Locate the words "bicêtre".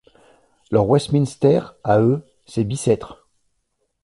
2.63-3.27